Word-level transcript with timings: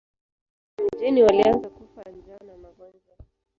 Watu 0.77 0.95
wa 0.95 0.99
mjini 1.01 1.23
walianza 1.23 1.69
kufa 1.69 2.11
njaa 2.11 2.39
na 2.47 2.57
magonjwa. 2.57 3.15